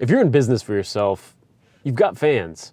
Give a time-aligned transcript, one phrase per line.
[0.00, 1.36] if you're in business for yourself,
[1.84, 2.72] you've got fans.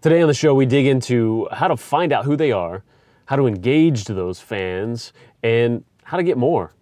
[0.00, 2.82] Today on the show, we dig into how to find out who they are,
[3.26, 5.12] how to engage those fans,
[5.42, 6.72] and how to get more.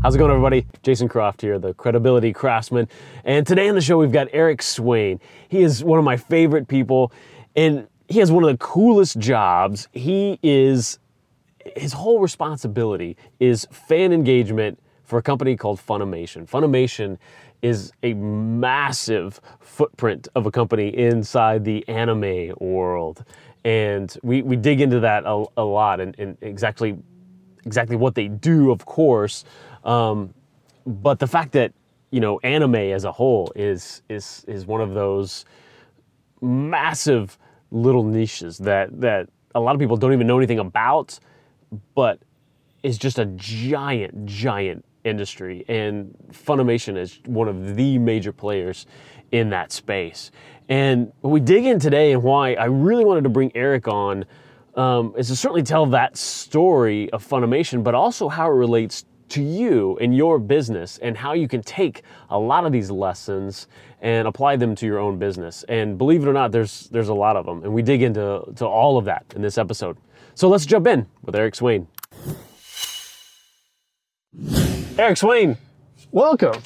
[0.00, 0.66] How's it going, everybody?
[0.82, 2.88] Jason Croft here, the credibility craftsman.
[3.24, 5.20] And today on the show, we've got Eric Swayne.
[5.48, 7.12] He is one of my favorite people,
[7.54, 9.86] and he has one of the coolest jobs.
[9.92, 10.98] He is,
[11.76, 16.48] his whole responsibility is fan engagement for a company called Funimation.
[16.48, 17.18] Funimation
[17.62, 23.24] is a massive footprint of a company inside the anime world.
[23.64, 26.96] And we, we dig into that a, a lot and, and exactly
[27.64, 29.44] exactly what they do, of course.
[29.84, 30.32] Um,
[30.86, 31.72] but the fact that
[32.10, 35.44] you know anime as a whole is is is one of those
[36.40, 37.38] massive
[37.70, 41.18] little niches that that a lot of people don't even know anything about,
[41.94, 42.20] but
[42.82, 48.86] is just a giant giant industry, and Funimation is one of the major players
[49.32, 50.30] in that space.
[50.68, 54.24] And we dig in today and why I really wanted to bring Eric on
[54.74, 59.42] um, is to certainly tell that story of Funimation, but also how it relates to
[59.42, 63.66] you and your business and how you can take a lot of these lessons
[64.00, 65.64] and apply them to your own business.
[65.68, 68.42] And believe it or not, there's there's a lot of them, and we dig into
[68.56, 69.98] to all of that in this episode.
[70.38, 71.88] So let's jump in with Eric Swayne.
[74.96, 75.56] Eric Swayne.
[76.12, 76.62] Welcome.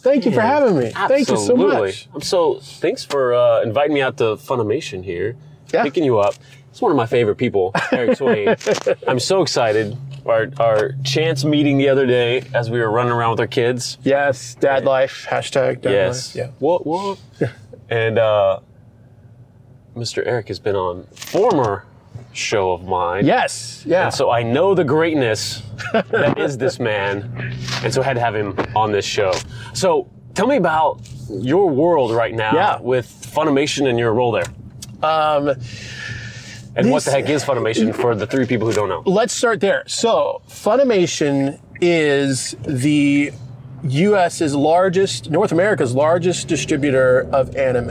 [0.00, 0.90] Thank you for having me.
[0.90, 2.10] Thank you so much.
[2.12, 5.34] I'm so thanks for uh, inviting me out to Funimation here,
[5.72, 5.82] Yeah.
[5.82, 6.34] picking you up.
[6.70, 8.54] It's one of my favorite people, Eric Swayne.
[9.08, 9.96] I'm so excited.
[10.26, 13.96] Our our chance meeting the other day as we were running around with our kids.
[14.02, 16.36] Yes, dad life, hashtag dad yes.
[16.36, 16.48] life.
[16.48, 16.52] Yeah.
[16.58, 17.18] What what?
[17.88, 18.60] and uh,
[19.96, 20.22] Mr.
[20.26, 21.86] Eric has been on former
[22.36, 23.26] show of mine.
[23.26, 24.04] Yes, yeah.
[24.06, 28.20] And so I know the greatness that is this man, and so I had to
[28.20, 29.32] have him on this show.
[29.74, 32.80] So tell me about your world right now Yeah.
[32.80, 34.44] with Funimation and your role there.
[35.02, 35.54] um,
[36.76, 39.02] And what the heck is Funimation for the three people who don't know?
[39.06, 39.82] let's start there.
[39.86, 43.32] So, Funimation is the
[43.82, 47.90] US's largest, North America's largest distributor of anime.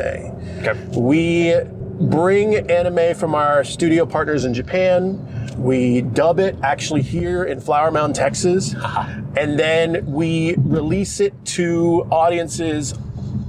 [0.62, 0.74] Okay.
[0.98, 1.54] We
[2.00, 5.20] bring anime from our studio partners in Japan.
[5.58, 8.74] We dub it actually here in Flower Mound, Texas.
[9.38, 12.94] and then we release it to audiences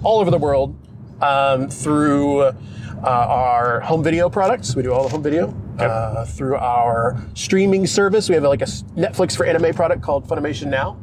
[0.03, 0.77] all over the world
[1.21, 2.55] um, through uh,
[3.03, 4.77] our home video products.
[4.77, 5.55] We do all the home video.
[5.79, 10.69] Uh, through our streaming service, we have like a Netflix for anime product called Funimation
[10.69, 10.97] Now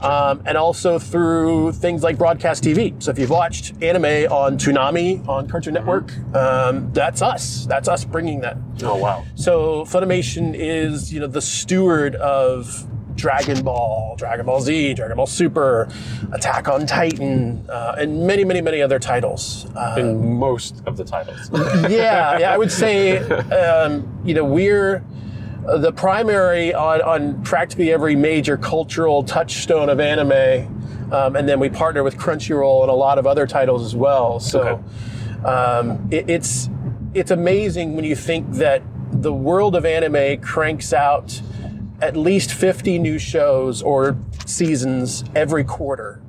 [0.00, 3.00] um, and also through things like broadcast TV.
[3.02, 7.66] So if you've watched anime on Toonami on Cartoon Network, um, that's us.
[7.66, 8.56] That's us bringing that.
[8.82, 9.24] Oh wow.
[9.34, 15.26] So Funimation is, you know, the steward of Dragon Ball, Dragon Ball Z, Dragon Ball
[15.26, 15.88] Super,
[16.32, 19.66] Attack on Titan, uh, and many, many, many other titles.
[19.98, 21.50] In most of the titles.
[21.90, 25.04] yeah, yeah, I would say, um, you know, we're
[25.62, 31.12] the primary on, on practically every major cultural touchstone of anime.
[31.12, 34.40] Um, and then we partner with Crunchyroll and a lot of other titles as well.
[34.40, 34.82] So
[35.44, 36.68] um, it, it's
[37.12, 41.40] it's amazing when you think that the world of anime cranks out
[42.00, 44.16] at least 50 new shows or
[44.46, 46.22] seasons every quarter.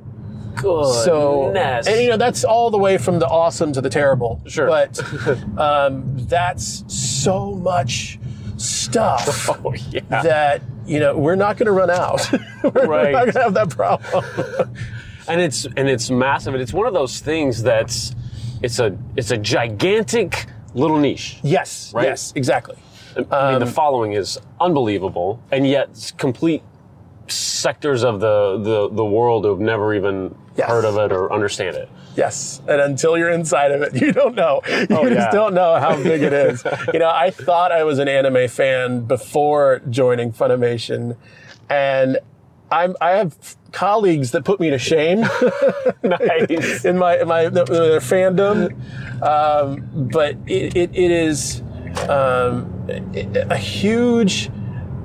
[0.56, 1.06] Good.
[1.06, 4.42] So, and you know, that's all the way from the awesome to the terrible.
[4.48, 4.68] Sure.
[4.68, 5.00] But
[5.58, 8.20] um, that's so much
[8.62, 10.02] stuff oh yeah.
[10.10, 12.22] that, you know, we're not going to run out.
[12.64, 13.12] we're Right.
[13.12, 14.76] not going to have that problem.
[15.28, 16.54] and it's and it's massive.
[16.54, 18.16] And it's one of those things that's
[18.62, 21.40] it's a it's a gigantic little niche.
[21.44, 21.92] yes.
[21.94, 22.06] Right.
[22.06, 22.78] Yes, exactly.
[23.16, 26.64] I mean, the um, following is unbelievable, and yet complete
[27.28, 30.68] sectors of the, the, the world who've never even Yes.
[30.70, 31.90] heard of it or understand it.
[32.16, 32.62] Yes.
[32.68, 34.62] And until you're inside of it, you don't know.
[34.68, 35.32] You Oh, just yeah.
[35.32, 36.64] don't know how big it is.
[36.94, 41.16] you know, I thought I was an anime fan before joining Funimation.
[41.70, 42.20] And
[42.72, 45.22] I'm, I have colleagues that put me to shame
[46.04, 46.84] Nice.
[46.86, 48.72] in my, in my their fandom.
[49.22, 51.62] Um, but it, it, it is
[52.10, 52.88] um,
[53.50, 54.50] a huge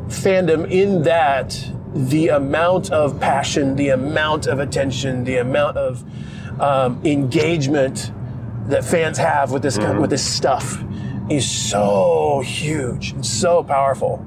[0.09, 6.05] fandom in that the amount of passion, the amount of attention, the amount of
[6.61, 8.13] um, engagement
[8.69, 10.83] that fans have with this with this stuff
[11.31, 14.25] is so huge and so powerful.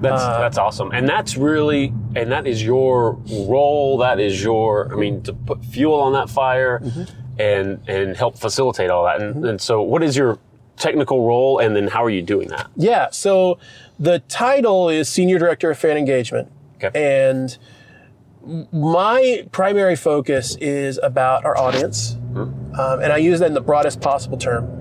[0.00, 3.12] That's Uh, that's awesome, and that's really and that is your
[3.48, 3.98] role.
[3.98, 7.02] That is your, I mean, to put fuel on that fire, Mm-hmm.
[7.40, 9.20] and and help facilitate all that.
[9.22, 10.38] And, and so, what is your
[10.76, 12.68] technical role, and then how are you doing that?
[12.76, 13.08] Yeah.
[13.12, 13.58] So
[14.00, 16.50] the title is Senior Director of Fan Engagement.
[16.82, 16.90] Okay.
[17.28, 17.56] And
[18.72, 24.00] my primary focus is about our audience, um, and I use that in the broadest
[24.00, 24.78] possible term.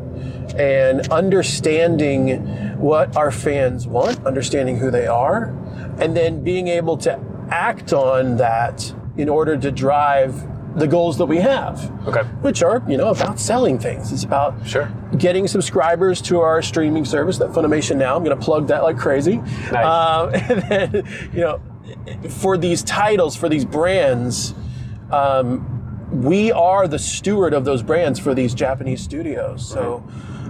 [0.58, 2.46] And understanding
[2.78, 5.56] what our fans want, understanding who they are,
[6.00, 7.20] and then being able to
[7.50, 10.48] act on that in order to drive
[10.78, 11.92] the goals that we have.
[12.08, 12.22] Okay.
[12.42, 14.12] Which are, you know, about selling things.
[14.12, 14.90] It's about Sure.
[15.18, 18.16] getting subscribers to our streaming service, that Funimation Now.
[18.16, 19.38] I'm going to plug that like crazy.
[19.72, 19.86] Nice.
[19.86, 21.60] Um, and then, you know,
[22.30, 24.54] for these titles, for these brands,
[25.12, 29.66] um, we are the steward of those brands for these Japanese studios.
[29.68, 30.04] So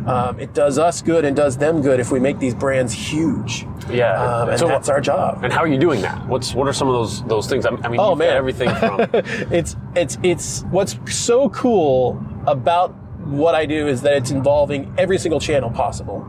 [0.07, 3.67] um, it does us good and does them good if we make these brands huge.
[3.89, 4.13] Yeah.
[4.41, 5.43] Um, and So- that's our job.
[5.43, 6.27] And how are you doing that?
[6.27, 7.65] What's what are some of those those things?
[7.65, 8.35] I mean, Oh, man.
[8.35, 9.01] everything from
[9.51, 12.95] it's it's it's what's so cool about
[13.31, 16.21] what I do is that it's involving every single channel possible.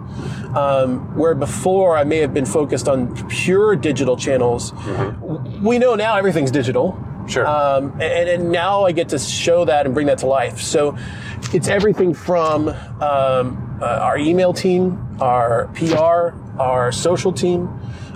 [0.57, 4.73] Um, where before I may have been focused on pure digital channels,
[5.61, 6.99] we know now everything's digital.
[7.29, 7.47] Sure.
[7.47, 10.61] Um, and, and now I get to show that and bring that to life.
[10.61, 10.97] So
[11.53, 17.69] it's everything from um, uh, our email team, our PR, our social team,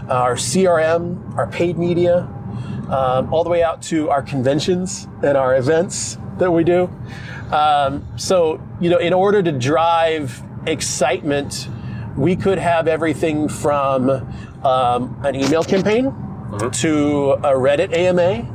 [0.09, 2.29] our CRM, our paid media,
[2.89, 6.91] um, all the way out to our conventions and our events that we do.
[7.53, 11.69] Um, so, you know, in order to drive excitement,
[12.17, 14.11] we could have everything from
[14.65, 16.07] um, an email campaign
[16.73, 18.53] to a Reddit AMA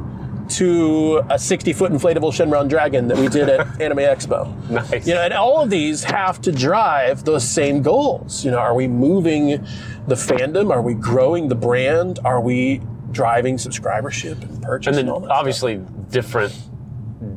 [0.50, 4.70] to a 60 foot inflatable Shenron Dragon that we did at Anime Expo.
[4.70, 5.08] Nice.
[5.08, 8.44] You know, and all of these have to drive those same goals.
[8.44, 9.66] You know, are we moving
[10.08, 10.72] the fandom?
[10.72, 12.20] Are we growing the brand?
[12.26, 14.88] Are we driving subscribership and purchase?
[14.88, 15.38] and then all that stuff?
[15.38, 16.54] obviously different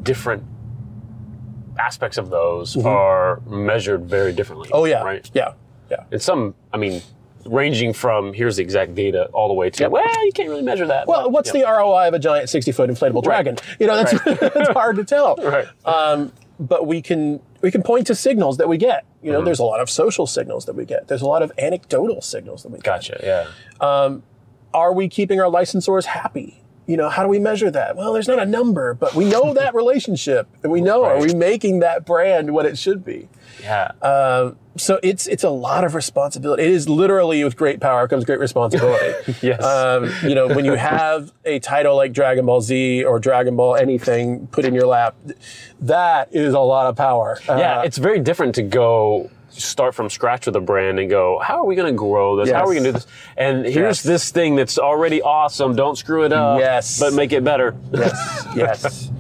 [0.03, 0.45] different
[1.79, 4.67] aspects of those are measured very differently.
[4.69, 4.77] Mm-hmm.
[4.77, 5.31] Oh yeah, Right.
[5.35, 5.53] yeah,
[5.91, 6.05] yeah.
[6.13, 7.03] And some, I mean,
[7.47, 9.91] ranging from here's the exact data all the way to Yep.
[9.91, 11.07] well, you can't really measure that.
[11.07, 13.57] Well, what's the ROI of a giant 60 foot inflatable dragon?
[13.79, 14.25] You know, that's,
[14.55, 15.37] that's hard to tell.
[15.43, 15.67] Right.
[15.85, 19.05] Um, but we can we can point to signals that we get.
[19.23, 19.39] You Mm-hmm.
[19.41, 21.09] know, there's a lot of social signals that we get.
[21.09, 22.85] There's a lot of anecdotal signals that we get.
[22.85, 23.21] Gotcha.
[23.23, 24.17] Yeah.
[24.73, 26.61] Are we keeping our licensors happy?
[26.87, 27.97] You know, how do we measure that?
[27.97, 31.33] Well, there's not a number, but we know that relationship, and we know are we
[31.35, 33.29] making that brand what it should be.
[33.63, 33.93] Yeah.
[34.03, 36.65] Um, so it's it's a lot of responsibility.
[36.65, 39.35] It is literally with great power comes great responsibility.
[39.43, 39.63] Yes.
[39.63, 43.77] Um, you know, when you have a title like Dragon Ball Z or Dragon Ball
[43.77, 45.15] anything put in your lap,
[45.81, 47.39] that is a lot of power.
[47.49, 47.79] yeah.
[47.81, 49.31] Uh, It's very different to go
[49.61, 52.51] start from scratch with a brand and go, how are we going to grow this?
[52.51, 53.07] How are we going to do this?
[53.37, 54.03] And here's Yes.
[54.03, 55.75] this thing that's already awesome.
[55.75, 56.59] Don't screw it up.
[56.61, 56.99] Yes.
[57.01, 57.75] But make it better.
[57.93, 59.11] yes, yes.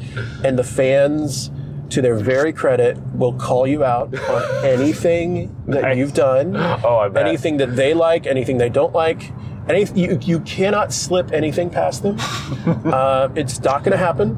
[0.44, 1.50] And the fans,
[1.90, 6.54] to their very credit, will call you out on anything that you've done.
[6.84, 7.26] Oh, I bet.
[7.26, 9.32] anything that they like, anything they don't like.
[9.69, 12.16] Any, you, you cannot slip anything past them.
[12.84, 14.36] uh, it's not going to happen.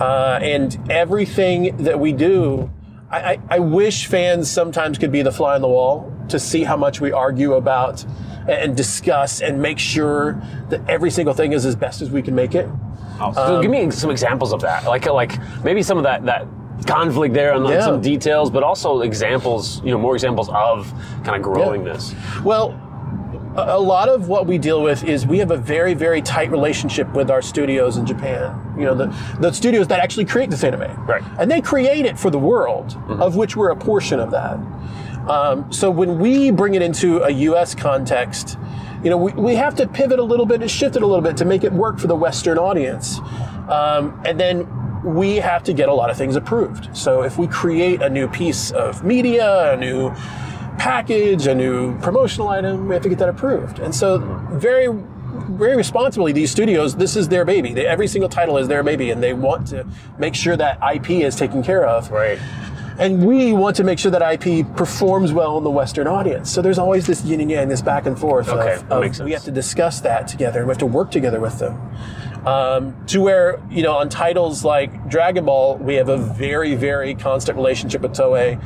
[0.00, 2.70] Uh, and everything that we do,
[3.10, 6.64] I, I, I wish fans sometimes could be the fly on the wall to see
[6.64, 8.04] how much we argue about
[8.48, 12.34] and discuss and make sure that every single thing is as best as we can
[12.34, 12.68] make it.
[13.20, 14.84] Oh, so give um, me some examples of that.
[14.84, 16.46] Like like maybe some of that that
[16.86, 17.80] conflict there and Yeah.
[17.80, 20.92] some details, but also examples, you know, more examples of
[21.24, 21.94] kind of growing Yeah.
[21.94, 22.14] this.
[22.44, 22.78] Well,
[23.56, 27.12] a lot of what we deal with is we have a very, very tight relationship
[27.14, 28.74] with our studios in Japan.
[28.78, 29.06] You know, the,
[29.40, 30.82] the studios that actually create this anime.
[31.06, 31.22] Right.
[31.22, 31.40] Mm-hmm.
[31.40, 34.58] And they create it for the world, of which we're a portion of that.
[35.28, 38.58] Um, so when we bring it into a US context,
[39.02, 41.22] you know, we, we have to pivot a little bit and shift it a little
[41.22, 43.18] bit to make it work for the Western audience.
[43.68, 44.68] Um, and then
[45.04, 46.96] we have to get a lot of things approved.
[46.96, 50.12] So if we create a new piece of media, a new
[50.78, 53.78] package, a new promotional item, we have to get that approved.
[53.78, 54.18] And so
[54.52, 54.88] very
[55.48, 57.72] very responsibly, these studios, this is their baby.
[57.72, 59.86] They, every single title is their baby, and they want to
[60.18, 62.10] make sure that IP is taken care of.
[62.10, 62.38] Right.
[62.98, 66.50] And we want to make sure that IP performs well in the Western audience.
[66.50, 68.48] So there's always this yin and yang, this back and forth.
[68.48, 70.64] Okay, of, of makes We have to discuss that together.
[70.64, 71.78] We have to work together with them.
[72.46, 77.14] Um, to where, you know, on titles like Dragon Ball, we have a very, very
[77.14, 78.60] constant relationship with Toei.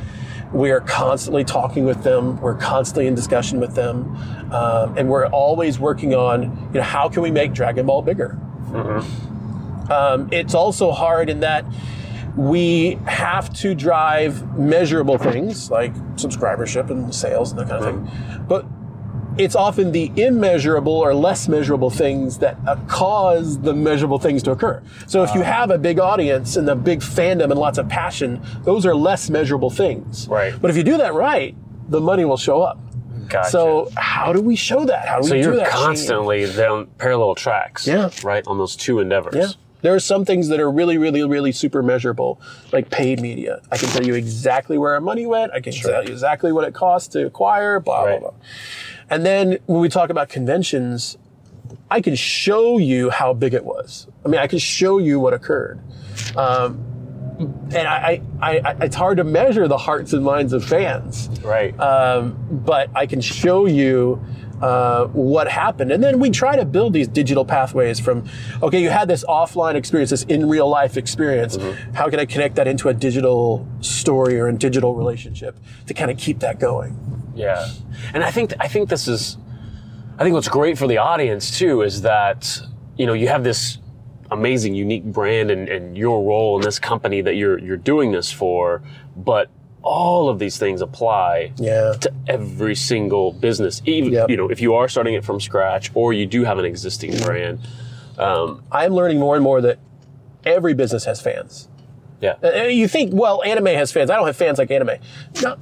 [0.53, 2.39] We are constantly talking with them.
[2.41, 4.15] We're constantly in discussion with them.
[4.51, 6.43] Um, and we're always working on,
[6.73, 8.37] you know, how can we make Dragon Ball bigger?
[9.89, 11.65] Um, it's also hard in that
[12.37, 18.41] we have to drive measurable things like subscribership and sales and that kind of thing.
[18.47, 18.65] But
[19.37, 24.51] it's often the immeasurable or less measurable things that uh, cause the measurable things to
[24.51, 24.81] occur.
[25.07, 28.41] So if you have a big audience and a big fandom and lots of passion,
[28.63, 30.27] those are less measurable things.
[30.27, 30.53] Right.
[30.61, 31.55] But if you do that right,
[31.89, 32.79] the money will show up.
[33.29, 33.49] Gotcha.
[33.49, 35.07] So how do we show that?
[35.07, 35.71] How do So we do that?
[35.71, 38.09] So you're constantly on parallel tracks, Yeah.
[38.23, 39.35] right, on those two endeavors.
[39.35, 39.47] Yeah.
[39.81, 42.39] There are some things that are really, really, really super measurable,
[42.71, 43.61] like paid media.
[43.71, 45.51] I can tell you exactly where our money went.
[45.53, 48.19] I can tell you exactly what it costs to acquire, blah, Right.
[48.19, 48.39] blah, blah.
[49.09, 51.17] And then when we talk about conventions,
[51.89, 54.07] I can show you how big it was.
[54.23, 55.79] I mean, I can show you what occurred.
[56.37, 56.85] Um,
[57.73, 61.77] and I, I, I, it's hard to measure the hearts and minds of fans Right.
[61.79, 64.23] um, but I can show you
[64.61, 65.91] uh, what happened.
[65.91, 68.27] And then we try to build these digital pathways from,
[68.61, 71.57] okay, you had this offline experience, this in real life experience.
[71.93, 76.11] How can I connect that into a digital story or a digital relationship to kind
[76.11, 76.97] of keep that going?
[77.35, 77.67] Yeah,
[78.13, 79.37] and I think I think this is,
[80.19, 82.59] I think what's great for the audience too is that
[82.97, 83.77] you know you have this
[84.31, 88.31] amazing, unique brand and, and your role in this company that you're you're doing this
[88.31, 88.81] for,
[89.15, 89.49] but
[89.83, 91.93] all of these things apply Yeah.
[92.01, 93.81] to every single business.
[93.85, 94.29] Even Yep.
[94.29, 97.17] you know if you are starting it from scratch or you do have an existing
[97.17, 97.59] brand.
[98.17, 99.79] Um, I'm learning more and more that
[100.45, 101.67] every business has fans.
[102.19, 104.11] yeah, Uh, You think, well, anime has fans.
[104.11, 104.97] I don't have fans like anime.
[105.41, 105.55] No,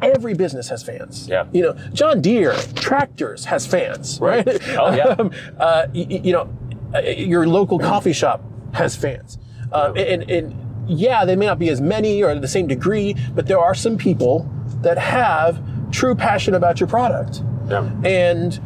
[0.00, 1.28] every business has fans.
[1.28, 1.44] Yeah.
[1.52, 4.44] You know, John Deere tractors has fans, right?
[4.76, 5.14] Oh, yeah.
[5.18, 6.48] um, uh, y- y- you know,
[6.94, 8.42] uh, your local coffee shop
[8.72, 9.38] has fans,
[9.70, 13.14] uh, and, and yeah, they may not be as many or to the same degree,
[13.34, 14.50] but there are some people
[14.82, 17.88] that have true passion about your product yeah.
[18.04, 18.60] and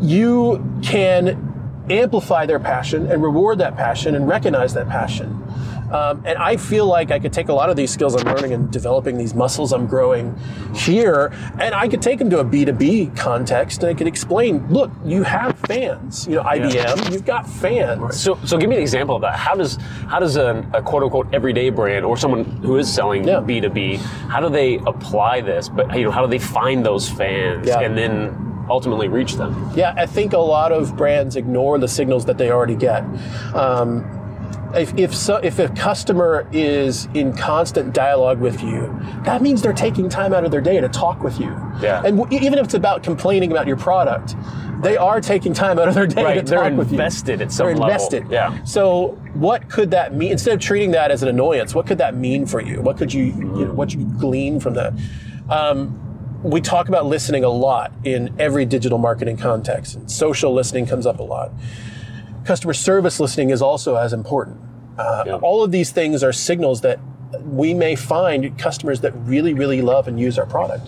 [0.00, 1.48] you can
[1.90, 5.42] amplify their passion and reward that passion and recognize that passion.
[5.92, 8.52] Um, and I feel like I could take a lot of these skills I'm learning
[8.54, 10.34] and developing these muscles I'm growing
[10.74, 14.90] here, and I could take them to a B2B context and I could explain, look,
[15.04, 16.26] you have fans.
[16.26, 18.18] You know, IBM, you've got fans.
[18.20, 19.36] So, so give me an example of that.
[19.38, 19.76] How does
[20.08, 23.40] how does a, a quote unquote everyday brand or someone who is selling Yeah.
[23.40, 25.68] B two B, how do they apply this?
[25.68, 27.80] But you know, how do they find those fans Yeah.
[27.80, 29.70] and then ultimately reach them?
[29.74, 33.04] Yeah, I think a lot of brands ignore the signals that they already get.
[33.54, 34.04] Um,
[34.74, 39.72] if if, so, if a customer is in constant dialogue with you, that means they're
[39.72, 41.48] taking time out of their day to talk with you.
[41.80, 42.02] Yeah.
[42.04, 44.34] And w- even if it's about complaining about your product,
[44.82, 46.94] they are taking time out of their day Right, to they're talk with you.
[46.98, 47.88] invested at some They're level.
[47.92, 48.26] invested.
[48.30, 48.62] Yeah.
[48.64, 50.32] So what could that mean?
[50.32, 52.80] Instead of treating that as an annoyance, what could that mean for you?
[52.82, 53.32] What could you, you
[53.66, 54.92] know, what you glean from that?
[55.48, 55.98] Um,
[56.42, 61.06] we talk about listening a lot in every digital marketing context, and social listening comes
[61.06, 61.52] up a lot.
[62.44, 64.58] Customer service listening is also as important.
[64.98, 65.34] Uh, Yeah.
[65.36, 66.98] All of these things are signals that
[67.44, 70.86] we may find customers that really, really love and use our product.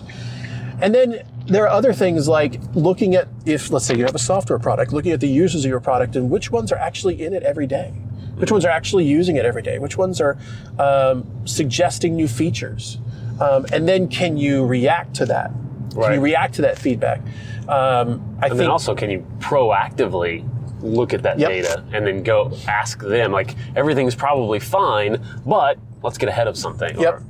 [0.81, 4.19] And then there are other things like looking at if, let's say, you have a
[4.19, 7.33] software product, looking at the users of your product and which ones are actually in
[7.33, 7.93] it every day,
[8.35, 10.37] which ones are actually using it every day, which ones are
[10.77, 12.97] um, suggesting new features,
[13.39, 15.51] um, and then can you react to that?
[15.93, 17.21] Can you react to that feedback?
[17.67, 20.43] Um, I And think then also, can you proactively
[20.85, 21.49] look at that Yep.
[21.49, 26.57] data and then go ask them like everything's probably fine, but let's get ahead of
[26.57, 26.99] something.
[26.99, 27.13] Yep.
[27.13, 27.23] Or-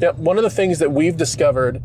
[0.00, 0.16] Yep.
[0.18, 1.80] One of the things that we've discovered,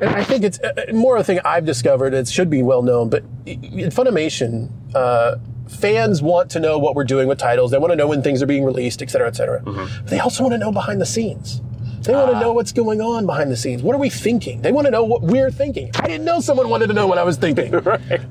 [0.00, 2.80] and I think it's uh, more of a thing I've discovered, it should be well
[2.82, 5.36] known, but in Funimation, uh,
[5.68, 7.70] fans want to know what we're doing with titles.
[7.72, 9.60] They want to know when things are being released, et cetera, et cetera.
[9.60, 10.06] Mm-hmm.
[10.06, 11.60] They also want to know behind the scenes.
[12.02, 13.82] They want to know uh, what's going on behind the scenes.
[13.82, 14.62] What are we thinking?
[14.62, 15.90] They want to know what we're thinking.
[15.96, 17.72] I didn't know someone wanted to know what I was thinking.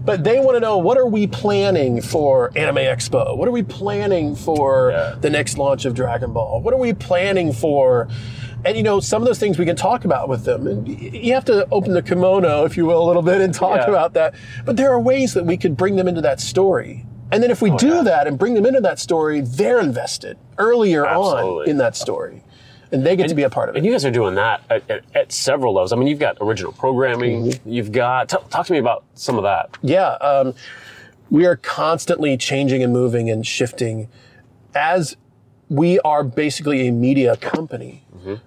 [0.05, 3.37] But they want to know what are we planning for Anime Expo?
[3.37, 5.15] What are we planning for Yeah.
[5.21, 6.61] the next launch of Dragon Ball?
[6.61, 8.07] What are we planning for?
[8.65, 10.65] And you know, some of those things we can talk about with them.
[10.67, 13.77] And you have to open the kimono, if you will, a little bit and talk
[13.77, 13.89] Yeah.
[13.89, 14.33] about that.
[14.65, 17.05] But there are ways that we could bring them into that story.
[17.31, 18.01] And then if we oh, do Oh, yeah.
[18.03, 22.43] that and bring them into that story, they're invested earlier on in that story.
[22.91, 23.79] And they get to be a part of it.
[23.79, 25.93] And you guys are doing that at, at, at several levels.
[25.93, 27.45] I mean, you've got original programming.
[27.45, 27.69] Mm-hmm.
[27.69, 29.77] You've got talk, talk to me about some of that.
[29.81, 30.55] Yeah, um,
[31.29, 34.07] we are constantly changing and moving and shifting
[34.73, 35.15] as
[35.69, 38.03] we are basically a media company.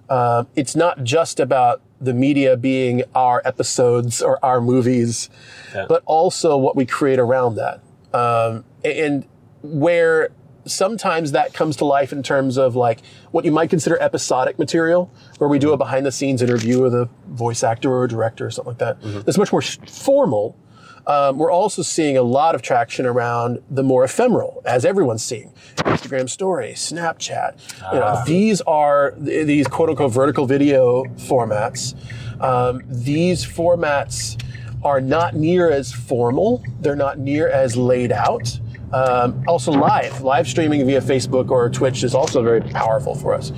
[0.09, 5.29] Uh, it's not just about the media being our episodes or our movies,
[5.73, 5.85] Yeah.
[5.87, 7.79] but also what we create around that.
[8.13, 9.25] Um, and
[9.63, 10.29] where
[10.65, 13.01] sometimes that comes to life in terms of like
[13.31, 16.93] what you might consider episodic material, where we do a behind the scenes interview with
[16.93, 19.25] a voice actor or a director or something like that.
[19.25, 20.57] That's much more formal.
[21.05, 25.51] Um, we're also seeing a lot of traction around the more ephemeral, as everyone's seeing.
[25.77, 27.59] Instagram stories, Snapchat.
[27.93, 31.93] You know, these are th- these quote unquote vertical video formats.
[32.41, 34.41] Um, these formats
[34.81, 36.63] are not near as formal.
[36.79, 38.59] They're not near as laid out.
[38.93, 43.51] Um, also, live live streaming via Facebook or Twitch is also very powerful for us.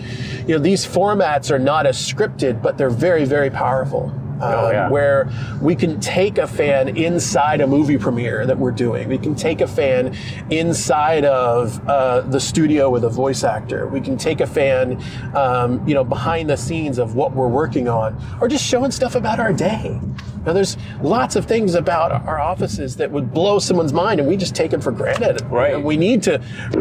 [0.48, 4.13] You know, these formats are not as scripted, but they're very, very powerful.
[4.36, 4.89] Um, Oh, yeah.
[4.89, 5.30] where
[5.62, 9.08] we can take a fan inside a movie premiere that we're doing.
[9.10, 10.15] We can take a fan
[10.50, 13.88] inside of uh, the studio with a voice actor.
[13.88, 15.01] We can take a fan,
[15.36, 19.15] um, you know, behind the scenes of what we're working on, or just showing stuff
[19.15, 20.00] about our day.
[20.46, 24.38] Now, there's lots of things about our offices that would blow someone's mind, and we
[24.38, 25.42] just take them for granted.
[25.50, 25.82] Right.
[25.82, 26.39] We need to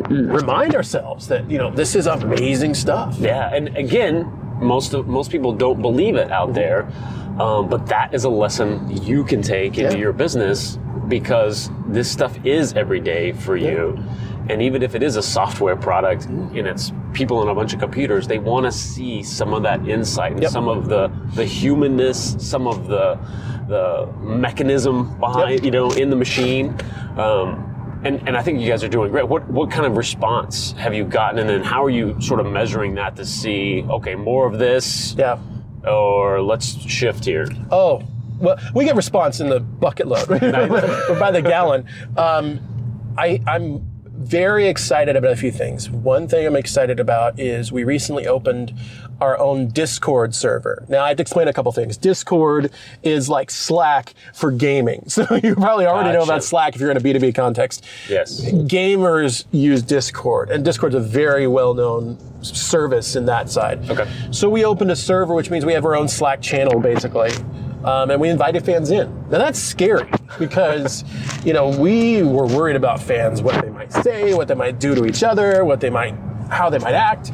[0.08, 3.16] remind ourselves that you know this is amazing stuff.
[3.18, 4.30] Yeah, and again,
[4.60, 6.88] most of most people don't believe it out there,
[7.40, 10.02] um, but that is a lesson you can take into Yeah.
[10.02, 13.98] your business because this stuff is every day for you.
[14.48, 17.80] And even if it is a software product and it's people on a bunch of
[17.80, 20.50] computers, they want to see some of that insight and Yep.
[20.50, 23.18] some of the the humanness, some of the
[23.68, 25.64] the mechanism behind Yep.
[25.64, 26.74] you know in the machine.
[27.16, 27.70] Um,
[28.04, 29.26] and, and I think you guys are doing great.
[29.26, 32.46] What what kind of response have you gotten, and then how are you sort of
[32.46, 35.38] measuring that to see, okay, more of this, Yeah.
[35.86, 37.46] Or let's shift here?
[37.70, 38.02] Oh,
[38.38, 41.86] well, we get response in the bucket load, or by the gallon.
[42.16, 42.60] Um,
[43.16, 43.93] I, I'm
[44.24, 45.90] very excited about a few things.
[45.90, 48.72] One thing I'm excited about is we recently opened
[49.20, 50.84] our own Discord server.
[50.88, 51.96] Now, I have to explain a couple things.
[51.96, 52.70] Discord
[53.02, 55.04] is like Slack for gaming.
[55.14, 56.32] So you probably already know Gotcha.
[56.32, 57.84] about Slack if you're in a B2B context.
[58.08, 58.40] Yes.
[58.50, 63.88] Gamers use Discord, and Discord's a very well known service in that side.
[63.88, 64.10] Okay.
[64.32, 67.30] So we opened a server, which means we have our own Slack channel, basically.
[67.84, 69.12] Um, and we invited fans in.
[69.28, 71.04] Now that's scary because,
[71.44, 74.94] you know, we were worried about fans, what they might say, what they might do
[74.94, 76.14] to each other, what they might,
[76.48, 77.32] how they might act.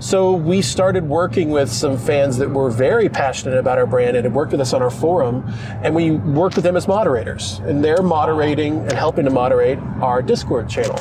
[0.00, 4.24] So we started working with some fans that were very passionate about our brand and
[4.24, 5.44] had worked with us on our forum,
[5.84, 7.60] and we worked with them as moderators.
[7.60, 10.98] And they're moderating and helping to moderate our Discord channel.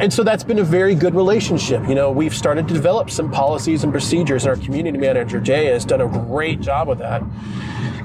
[0.00, 1.86] And so that's been a very good relationship.
[1.88, 5.66] You know, we've started to develop some policies and procedures, and our community manager, Jay,
[5.66, 7.22] has done a great job with that.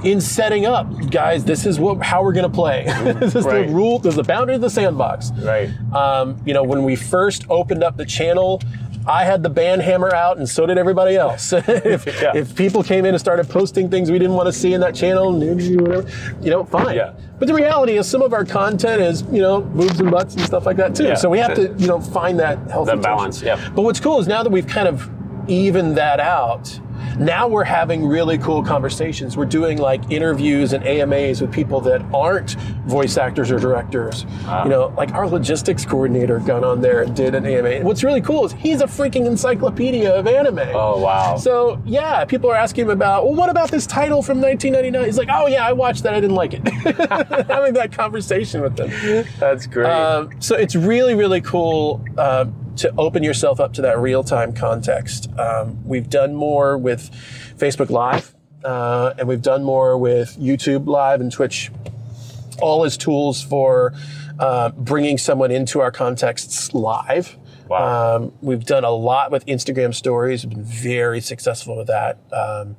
[0.04, 2.84] In setting up, guys, this is what how we're going to play.
[3.20, 3.68] this is Right.
[3.68, 5.32] the rule, this is the boundary of the sandbox.
[5.42, 5.70] Right.
[5.94, 8.62] Um, you know, when we first opened up the channel,
[9.06, 11.52] I had the band hammer out, and so did everybody else.
[11.68, 12.32] if, Yeah.
[12.36, 14.96] if people came in and started posting things we didn't want to see in that
[14.96, 16.08] channel, whatever,
[16.42, 16.96] you know, fine.
[16.96, 17.14] Yeah.
[17.40, 20.44] But the reality is, some of our content is, you know, boobs and butts and
[20.46, 21.04] stuff like that too.
[21.06, 21.16] Yeah.
[21.16, 23.60] So we have to, you know, find that healthy That balance, yeah.
[23.76, 25.10] But what's cool is now that we've kind of
[25.48, 26.80] evened that out,
[27.18, 29.38] now we're having really cool conversations.
[29.38, 32.52] We're doing like interviews and AMAs with people that aren't
[32.86, 34.26] voice actors or directors.
[34.46, 34.64] Ah.
[34.64, 37.70] You know, like our logistics coordinator got on there and did an AMA.
[37.70, 40.60] And what's really cool is he's a freaking encyclopedia of anime.
[40.74, 41.38] Oh wow.
[41.38, 45.06] So yeah, people are asking him about, well, what about this title from 1999?
[45.06, 46.14] He's like, oh yeah, I watched that.
[46.14, 46.68] I didn't like it.
[47.48, 48.90] Having that conversation with them.
[49.40, 49.90] That's great.
[49.90, 52.46] Um, so it's really, really cool uh,
[52.78, 55.30] to open yourself up to that real time context.
[55.38, 57.12] Um, we've done more with
[57.58, 58.34] Facebook Live,
[58.64, 61.72] uh, and we've done more with YouTube Live and Twitch,
[62.62, 63.94] all as tools for
[64.40, 67.38] uh, bringing someone into our contexts live.
[67.68, 68.18] Wow.
[68.18, 70.46] Um, we've done a lot with Instagram stories.
[70.46, 72.18] We've been very successful with that.
[72.32, 72.76] Um,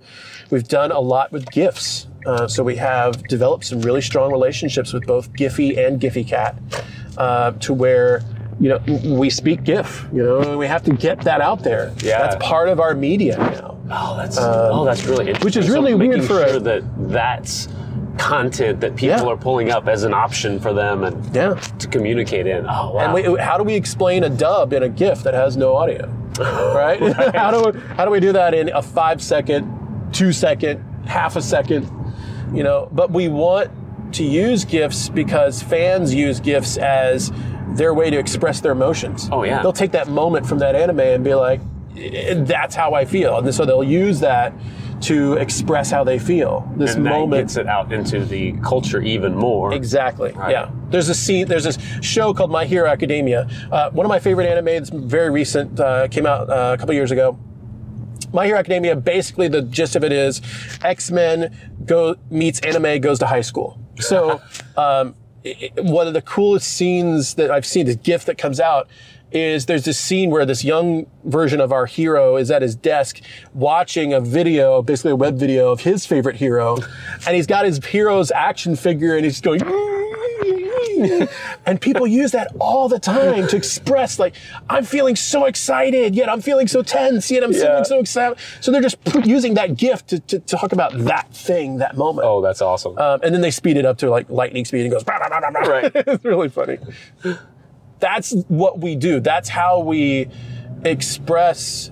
[0.51, 2.07] we've done a lot with GIFs.
[2.27, 6.85] Uh, so we have developed some really strong relationships with both Giphy and Gfycat
[7.19, 8.23] uh, to where
[8.61, 8.79] you know
[9.17, 10.07] we speak GIF.
[10.13, 11.93] You know, and we have to get that out there.
[12.03, 12.19] Yeah.
[12.19, 13.79] that's part of our media now.
[13.91, 15.37] oh, that's oh, that's really interesting.
[15.43, 17.69] um, which is So really weird making for a- that that's
[18.17, 19.33] content that people Yeah.
[19.33, 21.55] are pulling up as an option for them and Yeah.
[21.79, 22.65] to communicate in.
[22.69, 22.99] Oh wow.
[23.01, 26.09] And we, how do we explain a dub in a GIF that has no audio?
[26.39, 27.01] Right?
[27.35, 31.37] how do we, how do we do that in a five second, two second, half
[31.37, 31.89] a second?
[32.53, 33.71] You know, but we want
[34.15, 37.33] to use GIFs because fans use GIFs as
[37.75, 39.29] their way to express their emotions.
[39.31, 39.63] Oh, yeah.
[39.63, 41.61] They'll take that moment from that anime and be like,
[41.97, 43.39] "Eh, that's how I feel.
[43.39, 44.53] And so they'll use that
[45.03, 46.71] to express how they feel.
[46.77, 49.75] This and moment gets it out into the culture even more.
[49.75, 50.33] Exactly.
[50.33, 50.53] Right.
[50.53, 50.71] Yeah.
[50.89, 51.47] There's a scene.
[51.47, 53.49] There's this show called My Hero Academia.
[53.71, 54.69] Uh, one of my favorite anime.
[54.69, 55.79] It's very recent.
[55.79, 57.39] Uh, came out uh, a couple years ago.
[58.33, 58.97] My Hero Academia.
[58.97, 60.41] Basically, the gist of it is
[60.83, 63.79] X Men go meets anime goes to high school.
[64.01, 64.41] So
[64.77, 68.61] um, i- i- one of the coolest scenes that I've seen, this GIF that comes
[68.61, 68.89] out.
[69.33, 73.21] Is there's this scene where this young version of our hero is at his desk
[73.53, 76.77] watching a video, basically a web video of his favorite hero,
[77.27, 79.43] and he's got his hero's action figure and he's just
[81.67, 84.35] and people use that all the time to express like
[84.69, 87.61] I'm feeling so excited, yet I'm feeling so tense, yet I'm Yeah.
[87.61, 88.39] feeling so excited.
[88.61, 92.27] So they're just using that gift to, to, talk about that thing, that moment.
[92.27, 92.97] Oh, that's awesome.
[92.99, 95.05] Um, and then they speed it up to like lightning speed and goes.
[95.05, 95.93] "Bah, bah, bah, bah, bah." Right.
[95.95, 96.79] it's really funny.
[98.01, 99.21] That's what we do.
[99.21, 100.29] That's how we
[100.85, 101.91] express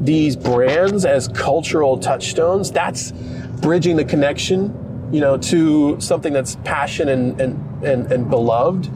[0.00, 2.70] these brands as cultural touchstones.
[2.72, 3.12] That's
[3.60, 4.68] bridging the connection,
[5.12, 8.90] you know, to something that's passion and and, and, and beloved,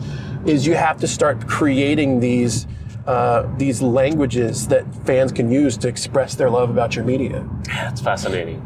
[0.49, 2.67] is you have to start creating these.
[3.07, 7.49] Uh, these languages that fans can use to express their love about your media.
[7.67, 8.61] That's fascinating.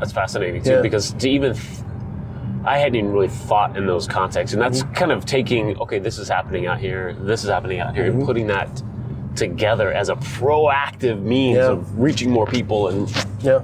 [0.00, 0.82] That's fascinating too, Yeah.
[0.82, 1.54] because to even
[2.64, 4.94] I hadn't even really thought in those contexts, and that's Mm-hmm.
[4.94, 8.18] kind of taking okay, this is happening out here, this is happening out here, Mm-hmm.
[8.18, 8.82] and putting that
[9.36, 11.70] together as a proactive means Yeah.
[11.70, 13.08] of reaching more people and
[13.42, 13.60] Yeah.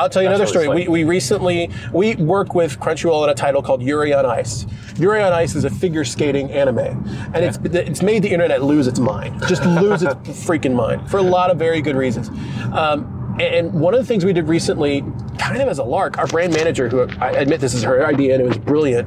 [0.00, 0.66] I'll tell you another story.
[0.66, 4.64] We, we recently we work with Crunchyroll on a title called Yuri on Ice.
[4.96, 8.86] Yuri on Ice is a figure skating anime, and it's it's made the internet lose
[8.86, 10.14] its mind, just lose its
[10.46, 12.30] freaking mind for a lot of very good reasons.
[12.72, 15.04] Um, and and one of the things we did recently,
[15.38, 18.34] kind of as a lark, our brand manager, who I admit this is her idea
[18.34, 19.06] and it was brilliant,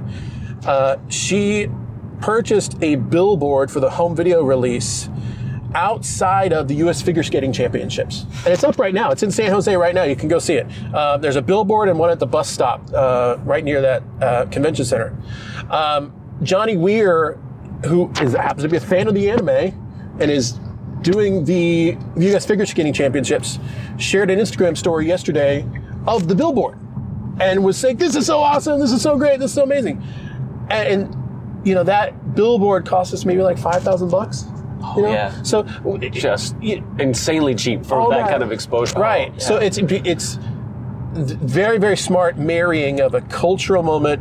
[0.68, 1.70] uh, she
[2.22, 5.10] purchased a billboard for the home video release
[5.76, 7.02] outside of the U.S.
[7.02, 9.12] Figure Skating Championships, and it's up right now.
[9.12, 10.04] It's in San Jose right now.
[10.04, 10.68] You can go see it.
[10.94, 14.46] Uh, there's a billboard and one at the bus stop uh, right near that uh,
[14.46, 15.18] convention center.
[15.70, 17.34] Um, Johnny Weir,
[17.86, 19.50] who is, happens to be a fan of the anime
[20.20, 20.60] and is
[21.02, 22.46] doing the U.S.
[22.46, 23.60] Figure Skating Championships,
[23.98, 25.68] shared an Instagram story yesterday
[26.08, 26.78] of the billboard
[27.40, 28.80] and was saying, "This is so awesome!
[28.80, 29.40] This is so great!
[29.40, 30.04] This is so amazing!"
[30.70, 34.10] And, and you know that billboard cost us maybe like five thousand
[34.84, 34.98] bucks.
[34.98, 35.10] You know?
[35.12, 35.42] yeah.
[35.44, 35.64] So
[36.12, 39.00] just you- insanely cheap for all that, kind of exposure.
[39.00, 39.32] Right.
[39.36, 40.38] Oh, So it's it's
[41.16, 44.20] very very smart marrying of a cultural moment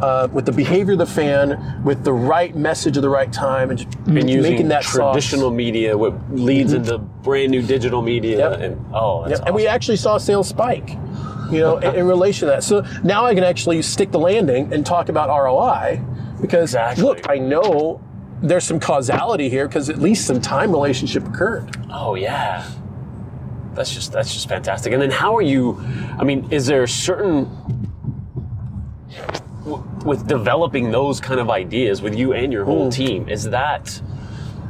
[0.00, 3.70] uh, with the behavior of the fan, with the right message at the right time,
[3.70, 5.14] and, just and making that sauce.
[5.14, 8.60] traditional media, what leads into brand new digital media, Yep.
[8.60, 10.90] and oh, Yep, And we actually saw sales spike,
[11.50, 12.64] you know, in, in relation to that.
[12.64, 16.00] So now I can actually stick the landing and talk about ROI
[16.42, 17.04] because Exactly.
[17.04, 18.02] look, I know
[18.44, 21.76] there's some causality here because at least some time relationship occurred.
[21.90, 22.68] Oh yeah,
[23.74, 24.92] that's just that's just fantastic.
[24.92, 25.80] And then how are you?
[26.18, 27.48] I mean, is there certain
[30.04, 33.28] with developing those kind of ideas with you and your whole team?
[33.28, 34.00] Is that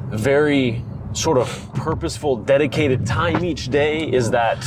[0.08, 0.82] very
[1.12, 4.00] sort of purposeful, dedicated time each day?
[4.10, 4.64] Is that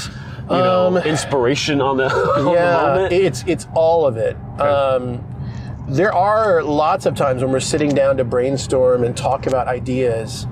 [0.50, 2.06] you know inspiration on the,
[2.38, 3.14] on the Um, yeah, moment?
[3.14, 4.36] it's it's all of it.
[4.60, 5.24] Um,
[5.88, 10.46] there are lots of times when we're sitting down to brainstorm and talk about ideas.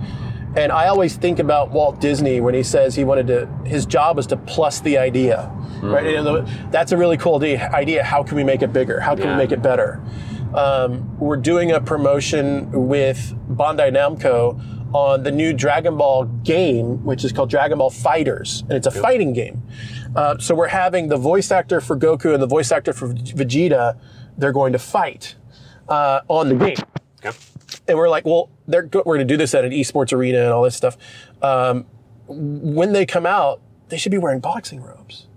[0.56, 4.16] And I always think about Walt Disney when he says he wanted to, his job
[4.16, 6.06] was to plus the idea, right?
[6.06, 8.04] You know, that's a really cool idea.
[8.04, 9.02] How can we make it bigger?
[9.02, 9.32] How can Yeah.
[9.32, 10.02] we make it better?
[10.54, 14.58] Um, we're doing a promotion with Bandai Namco
[14.94, 18.92] on the new Dragon Ball game, which is called Dragon Ball FighterZ, and it's a
[18.92, 19.62] fighting game.
[20.16, 23.98] Uh, so we're having the voice actor for Goku and the voice actor for Vegeta.
[24.38, 25.36] They're going to fight
[25.88, 26.78] uh, on the game
[27.24, 27.38] Okay.
[27.88, 30.40] and we're like, well, they're go- we're going to do this at an esports arena
[30.44, 30.98] and all this stuff.
[31.42, 31.86] Um,
[32.28, 35.28] when they come out, they should be wearing boxing robes.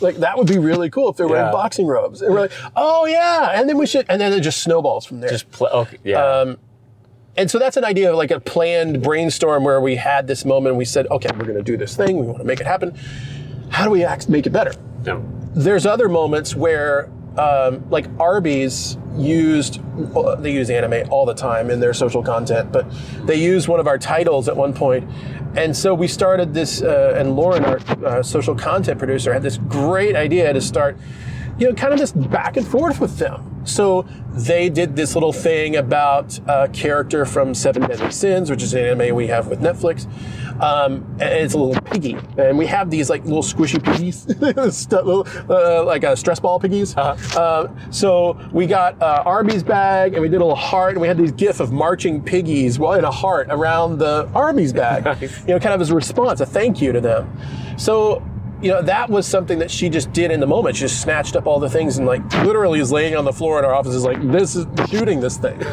[0.00, 1.52] Like that would be really cool if they're wearing Yeah.
[1.52, 2.22] boxing robes.
[2.22, 5.20] And we're like, oh yeah, and then we should, and then it just snowballs from
[5.20, 5.28] there.
[5.30, 5.70] Just play.
[5.70, 5.98] Okay.
[6.04, 6.24] Yeah.
[6.24, 6.56] Um,
[7.36, 10.68] and so that's an idea of like a planned brainstorm where we had this moment.
[10.70, 12.16] and We said, okay, we're going to do this thing.
[12.18, 12.96] We want to make it happen.
[13.70, 14.72] How do we act, make it better?
[15.04, 15.24] No.
[15.54, 19.80] there's other moments where um, like arby's used
[20.16, 22.86] uh, they use anime all the time in their social content but
[23.24, 25.08] they used one of our titles at one point.
[25.56, 29.58] And so we started this uh, and lauren our uh, social content producer had this
[29.68, 30.96] great idea to start
[31.58, 35.32] you know kind of this back and forth with them so they did this little
[35.32, 39.60] thing about a character from Seven Deadly Sins, which is an anime we have with
[39.60, 40.06] Netflix.
[40.60, 45.26] Um, and it's a little piggy, and we have these like little squishy piggies, little,
[45.48, 46.96] uh, like uh, stress ball piggies.
[46.96, 51.06] Uh, so we got uh, Arby's bag, and we did a little heart, and we
[51.06, 55.30] had these gif of marching piggies well, in a heart around the Arby's bag.
[55.48, 57.38] You know, kind of as a response, a thank you to them.
[57.78, 58.22] So
[58.60, 60.76] you know, that was something that she just did in the moment.
[60.76, 63.58] She just snatched up all the things and like literally is laying on the floor
[63.58, 65.60] in our office is like, this is shooting this thing.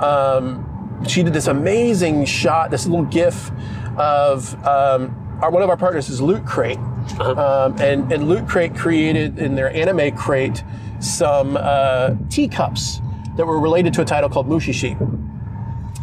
[0.00, 3.50] Um, she did this amazing shot, this little GIF
[3.98, 6.78] of um, our, one of our partners is Loot Crate.
[7.18, 10.64] Um, and, and Loot Crate created in their anime crate
[11.00, 13.02] some uh, teacups
[13.36, 14.96] that were related to a title called Mushishi.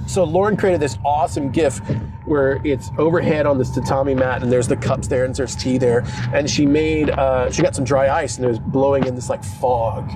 [0.08, 1.80] So Lauren created this awesome GIF
[2.26, 5.78] where it's overhead on this tatami mat, and there's the cups there, and there's tea
[5.78, 9.15] there, and she made uh, she got some dry ice, and it was blowing in
[9.15, 10.10] this like fog,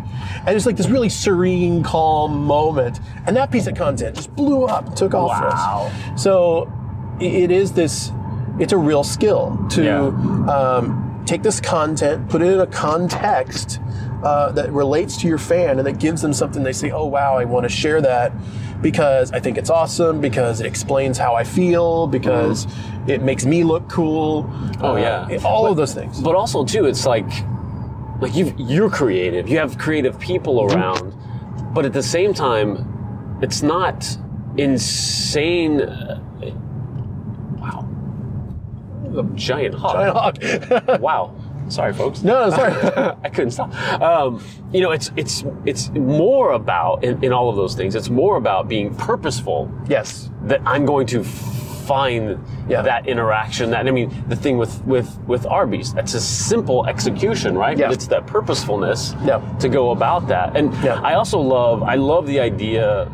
[0.45, 4.65] and it's like this really serene, calm moment, and that piece of content just blew
[4.65, 5.91] up, and took off for Wow.
[6.15, 6.21] us.
[6.21, 6.71] So
[7.19, 8.11] it is this,
[8.59, 9.97] it's a real skill to Yeah.
[10.51, 13.79] um, take this content, put it in a context
[14.23, 17.37] uh, that relates to your fan and that gives them something they say, oh, wow,
[17.37, 18.31] I want to share that
[18.81, 22.67] because I think it's awesome, because it explains how I feel, because
[23.07, 24.49] it makes me look cool.
[24.81, 25.39] Oh, uh, yeah.
[25.43, 26.19] all of those things.
[26.21, 27.29] But also too, it's like
[28.19, 29.47] like you you're creative.
[29.49, 31.13] You have creative people around,
[31.73, 34.17] but at the same time, it's not
[34.57, 35.81] insane.
[35.81, 36.19] uh,
[37.59, 37.87] Wow,
[39.17, 39.93] a giant hawk.
[40.39, 40.99] Giant hawk.
[41.01, 41.35] Wow.
[41.71, 42.21] Sorry, folks.
[42.23, 42.73] no, no, sorry.
[43.23, 43.73] I couldn't stop.
[44.01, 47.95] Um, you know, it's it's it's more about in, in all of those things.
[47.95, 49.69] It's more about being purposeful.
[49.87, 50.29] yes.
[50.43, 52.37] That I'm going to find
[52.69, 52.81] Yeah.
[52.83, 53.71] that interaction.
[53.71, 57.77] That I mean, the thing with with with Arby's, that's a simple execution, right?
[57.77, 57.87] Yeah.
[57.87, 59.39] But it's that purposefulness Yeah.
[59.59, 60.55] to go about that.
[60.57, 61.01] And Yeah.
[61.03, 63.11] I also love I love the idea.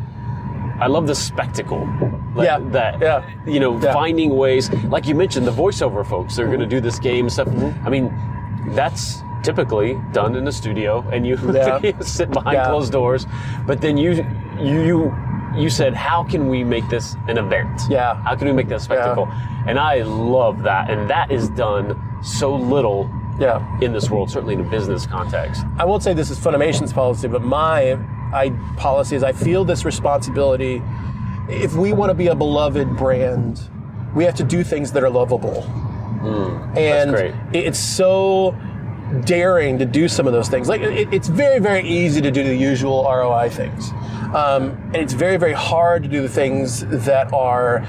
[0.80, 1.88] I love the spectacle.
[2.36, 2.58] Like Yeah.
[2.70, 3.22] That Yeah.
[3.46, 6.36] you know, finding ways, like you mentioned, the voiceover folks.
[6.36, 7.48] They're going to do this game stuff.
[7.48, 7.86] Mm-hmm.
[7.86, 8.12] I mean,
[8.68, 11.78] that's typically done in the studio, and you, Yeah.
[11.82, 12.66] you sit behind Yeah.
[12.68, 13.26] closed doors.
[13.66, 14.24] But then you
[14.60, 15.14] you
[15.56, 17.80] you said, how can we make this an event?
[17.88, 18.14] Yeah.
[18.22, 19.26] How can we make that a spectacle?
[19.66, 23.08] And I love that, and that is done so little
[23.40, 23.64] Yeah.
[23.80, 25.64] in this world, certainly in a business context.
[25.78, 27.96] I won't say this is Funimation's policy, but my
[28.32, 30.82] I, policy is I feel this responsibility.
[31.48, 33.60] If we want to be a beloved brand,
[34.14, 35.64] we have to do things that are lovable.
[36.22, 37.34] And great.
[37.52, 38.56] it's so
[39.24, 40.68] daring to do some of those things.
[40.68, 43.90] Like it, it's very, very easy to do the usual ROI things,
[44.34, 47.86] um, and it's very, very hard to do the things that are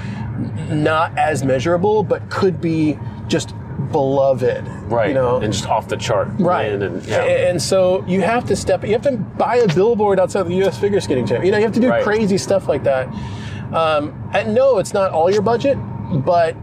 [0.70, 3.54] not as measurable, but could be just
[3.92, 4.66] beloved.
[4.90, 5.08] Right.
[5.08, 6.28] You know, and just off the chart.
[6.38, 6.70] Right.
[6.72, 7.22] win And, yeah.
[7.24, 10.78] And so you have to step, you have to buy a billboard outside the U.S.
[10.78, 11.44] figure skating champ.
[11.44, 12.02] You know, you have to do Right.
[12.04, 13.08] crazy stuff like that.
[13.74, 15.76] Um, and no, it's not all your budget,
[16.24, 16.56] but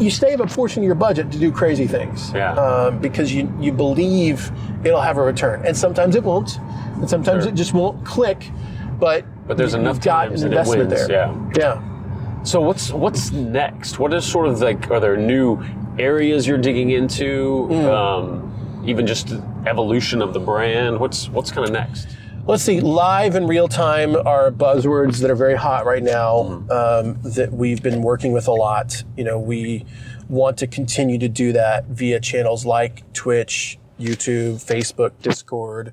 [0.00, 2.32] you save a portion of your budget to do crazy things.
[2.32, 2.54] Yeah.
[2.54, 4.50] Um, because you, you believe
[4.84, 5.64] it'll have a return.
[5.66, 6.58] And sometimes it won't.
[6.96, 7.52] And sometimes Sure.
[7.52, 8.50] it just won't click.
[8.98, 11.34] But But there's you've enough got an investment wins, there.
[11.56, 12.42] Yeah.
[12.42, 13.98] So what's what's next?
[13.98, 14.90] What is sort of like?
[14.90, 15.62] Are there new
[15.98, 17.68] areas you're digging into?
[17.70, 17.84] Mm.
[17.92, 19.34] Um, even just
[19.66, 20.98] evolution of the brand.
[20.98, 22.08] What's what's kind of next?
[22.50, 27.16] Let's see, live and real time are buzzwords that are very hot right now um,
[27.22, 29.04] that we've been working with a lot.
[29.16, 29.86] You know, we
[30.28, 35.92] want to continue to do that via channels like Twitch, YouTube, Facebook, Discord,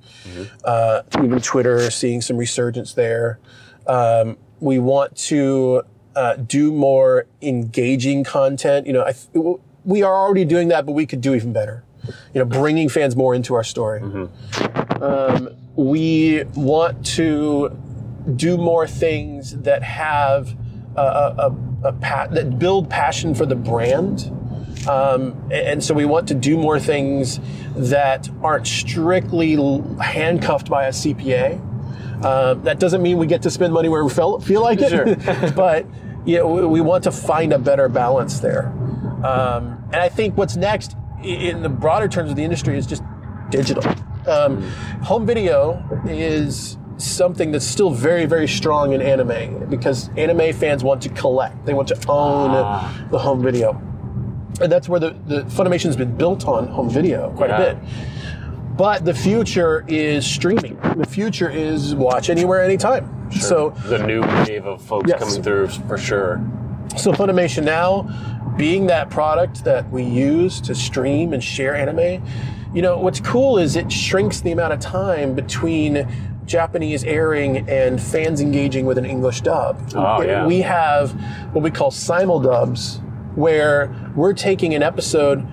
[0.64, 3.38] uh, even Twitter, seeing some resurgence there.
[3.86, 5.84] Um, we want to
[6.16, 8.88] uh, do more engaging content.
[8.88, 11.84] You know, I, th- we are already doing that, but we could do even better.
[12.34, 14.02] You know, bringing fans more into our story
[15.02, 17.78] Um, we want to
[18.36, 20.56] do more things that have
[20.96, 24.32] a, a, a, a that build passion for the brand.
[24.88, 27.40] Um, and so we want to do more things
[27.76, 29.56] that aren't strictly
[30.02, 31.64] handcuffed by a CPA.
[32.24, 34.90] Um, that doesn't mean we get to spend money where we feel, feel like it,
[34.90, 35.52] Sure.
[35.56, 35.86] but
[36.26, 38.68] yeah, we, we want to find a better balance there.
[39.24, 43.04] Um, and I think what's next, in the broader terms of the industry, is just
[43.50, 43.84] digital.
[44.28, 44.62] Um,
[45.04, 51.02] home video is something that's still very, very strong in anime because anime fans want
[51.04, 51.66] to collect.
[51.66, 53.06] They want to own Ah.
[53.12, 53.80] the home video.
[54.60, 57.62] And that's where the, the Funimation's been built on home video quite Yeah.
[57.62, 57.84] a bit.
[58.76, 60.78] But the future is streaming.
[60.98, 63.30] The future is watch anywhere, anytime.
[63.32, 65.20] So the new wave of folks Yes.
[65.20, 66.42] coming through for sure.
[66.96, 68.08] so Funimation now,
[68.58, 72.24] being that product that we use to stream and share anime,
[72.74, 76.08] you know, what's cool is it shrinks the amount of time between
[76.46, 79.80] Japanese airing and fans engaging with an English dub.
[79.96, 80.46] Oh, yeah.
[80.46, 81.12] We have
[81.54, 83.02] what we call simuldubs,
[83.36, 85.46] where we're taking an episode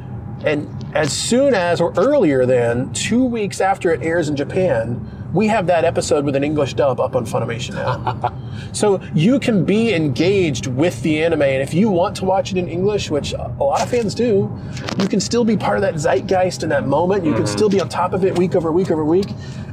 [0.44, 5.48] and as soon as or earlier than two weeks after it airs in Japan, we
[5.48, 8.32] have that episode with an English dub up on Funimation now.
[8.72, 12.56] So you can be engaged with the anime, and if you want to watch it
[12.56, 14.50] in English, which a lot of fans do,
[14.98, 17.24] you can still be part of that zeitgeist in that moment.
[17.24, 19.26] You can still be on top of it week over week over week,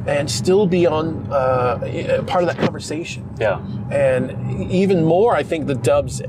[0.08, 3.28] and still be on uh, part of that conversation.
[3.40, 3.64] Yeah.
[3.92, 6.22] And even more, I think the dubs,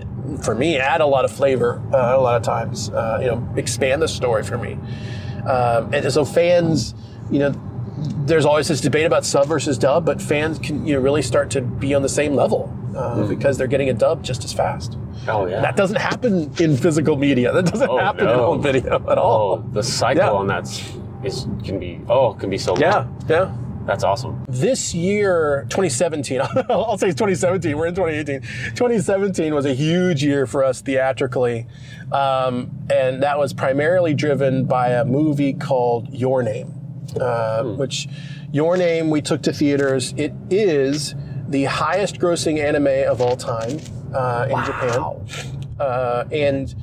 [0.43, 2.91] for me, add a lot of flavor uh, a lot of times.
[2.91, 4.79] Uh, you know, expand the story for me.
[5.47, 6.95] Um, and so fans,
[7.31, 7.72] you know,
[8.27, 11.51] there's always this debate about sub versus dub, but fans can you know really start
[11.51, 14.97] to be on the same level uh, because they're getting a dub just as fast.
[15.29, 15.61] Oh yeah.
[15.61, 17.53] That doesn't happen in physical media.
[17.53, 18.47] That doesn't Oh, happen in no.
[18.47, 19.57] home video at oh, all.
[19.59, 20.31] the cycle Yeah.
[20.31, 20.83] on that's
[21.65, 22.81] can be oh can be so long.
[22.81, 23.55] Yeah, yeah.
[23.87, 24.45] That's awesome.
[24.49, 28.41] this year 2017 i'll say 2017 we're in 2018
[28.77, 31.67] 2017 was a huge year for us theatrically
[32.13, 36.73] um, and that was primarily driven by a movie called your name
[37.21, 38.09] uh, which
[38.53, 41.15] your name we took to theaters it is
[41.49, 43.79] the highest grossing anime of all time
[44.15, 45.27] uh, in japan
[45.81, 46.75] uh, and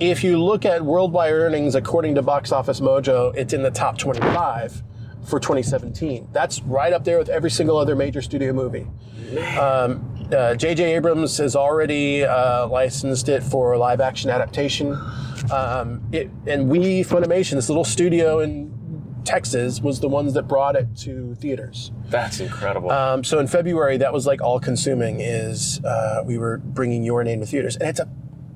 [0.00, 3.98] if you look at worldwide earnings according to box office mojo it's in the top
[3.98, 4.82] 25
[5.28, 6.28] for 2017.
[6.32, 8.86] That's right up there with every single other major studio movie.
[9.58, 10.94] Um, uh, J.J.
[10.94, 14.92] Abrams has already uh, licensed it for live action adaptation.
[15.52, 18.74] Um, it, and we, Funimation, this little studio in
[19.24, 21.92] Texas, was the ones that brought it to theaters.
[22.08, 22.90] That's incredible.
[22.90, 25.20] Um, so in February, that was like all consuming.
[25.20, 28.08] Is uh, we were bringing Your Name to theaters, and it's a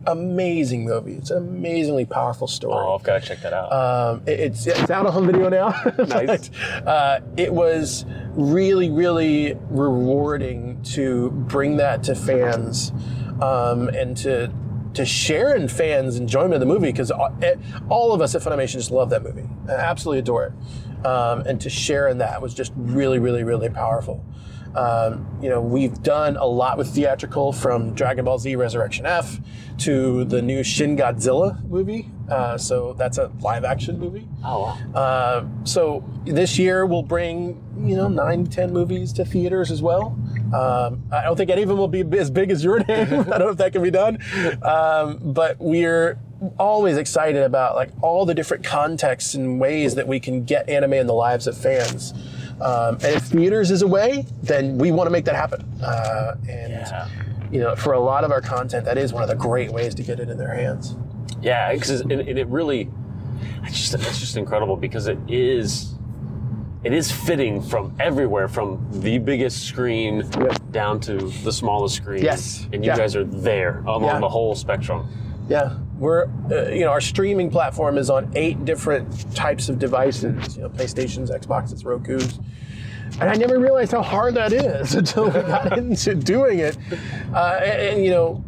[0.06, 1.12] amazing movie.
[1.14, 2.74] It's an amazingly powerful story.
[2.74, 3.72] oh, I've got to check that out.
[3.72, 5.68] Um, it- it's it's out on home video now.
[6.08, 6.48] Nice.
[6.48, 12.90] But, uh, it was really really rewarding to bring that to fans
[13.40, 14.50] um, and to
[14.94, 18.90] to share in fans' enjoyment of the movie because all, of us at Funimation just
[18.90, 22.72] love that movie, I absolutely adore it, um, and to share in that was just
[22.76, 24.24] really really really powerful.
[24.76, 29.38] Um, you know, we've done a lot with theatrical from Dragon Ball Z Resurrection F
[29.78, 32.10] to the new Shin Godzilla movie.
[32.30, 34.26] Uh, so that's a live action movie.
[34.44, 34.78] oh, wow.
[34.94, 40.16] Uh, so this year we'll bring, you know, nine 10 movies to theaters as well.
[40.54, 43.06] Um, I don't think any of them will be as big as your name.
[43.06, 44.18] I don't know if that can be done.
[44.62, 46.18] Um, but we're
[46.58, 50.94] always excited about like all the different contexts and ways that we can get anime
[50.94, 52.14] in the lives of fans.
[52.62, 55.62] Um, and if theaters is a way, then we want to make that happen.
[55.82, 57.08] Uh, and Yeah.
[57.50, 59.94] you know, for a lot of our content, that is one of the great ways
[59.96, 60.96] to get it in their hands.
[61.40, 62.88] Yeah, because and, and it really,
[63.64, 65.94] it's just it's just incredible because it is,
[66.84, 70.58] it is fitting from everywhere, from the biggest screen Yep.
[70.70, 72.22] down to the smallest screen.
[72.22, 72.66] Yes.
[72.72, 72.96] and you Yeah.
[72.96, 74.20] guys are there along Yeah.
[74.20, 75.06] the whole spectrum.
[75.48, 80.56] Yeah, we're uh, you know our streaming platform is on eight different types of devices.
[80.56, 82.40] You know, PlayStations, Xboxes, Roku's,
[83.20, 86.76] and I never realized how hard that is until we got into doing it.
[87.32, 88.44] Uh, and, and, you know,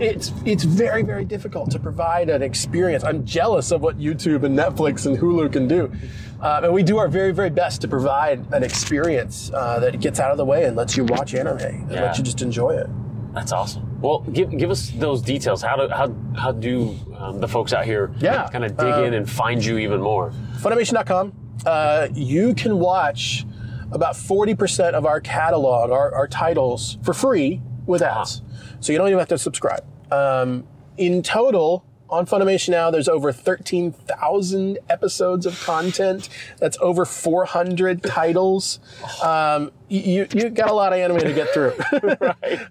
[0.00, 3.04] it's it's very very difficult to provide an experience.
[3.04, 5.92] I'm jealous of what YouTube and Netflix and Hulu can do,
[6.40, 10.20] uh, and we do our very very best to provide an experience uh, that gets
[10.20, 12.02] out of the way and lets you watch anime and Yeah.
[12.04, 12.88] lets you just enjoy it.
[13.34, 14.00] That's awesome.
[14.00, 15.60] Well, give, give us those details.
[15.62, 19.02] How do how how do um, the folks out here Yeah, kind of dig uh,
[19.02, 20.32] in and find you even more?
[20.58, 21.32] Funimation.com,
[21.66, 23.44] uh, you can watch
[23.90, 28.42] about 40% of our catalog, our, our titles, for free with ads.
[28.80, 29.84] So you don't even have to subscribe.
[30.12, 30.66] Um,
[30.96, 36.28] in total, on Funimation now, there's over 13,000 episodes of content.
[36.58, 38.78] That's over 400 titles.
[39.22, 41.72] Um, you, you got a lot of anime to get through.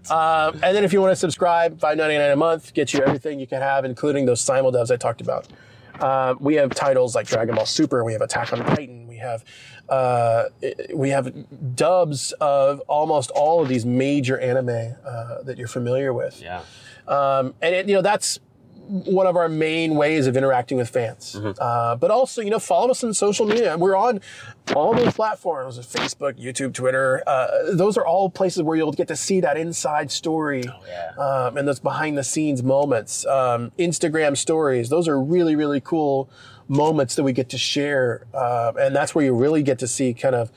[0.10, 3.48] Um, and then if you want to subscribe, $5.99 a month gets you everything you
[3.48, 5.48] can have, including those simuldubs I talked about.
[6.00, 8.04] Uh, we have titles like Dragon Ball Super.
[8.04, 9.08] We have Attack on Titan.
[9.08, 9.44] We have
[9.90, 10.46] uh,
[10.94, 11.34] we have
[11.76, 16.42] dubs of almost all of these major anime uh, that you're familiar with.
[16.42, 16.62] Yeah.
[17.08, 18.40] Um, and it, you know that's
[18.88, 21.36] one of our main ways of interacting with fans.
[21.60, 23.78] Uh, but also, you know, follow us on social media.
[23.78, 24.20] We're on
[24.76, 27.24] all those platforms: Facebook, YouTube, Twitter.
[27.26, 31.12] Uh, those are all places where you'll get to see that inside story yeah.
[31.18, 33.26] um, and those behind-the-scenes moments.
[33.26, 36.30] Um, Instagram stories; those are really, really cool
[36.68, 40.14] moments that we get to share, uh, and that's where you really get to see
[40.14, 40.52] kind of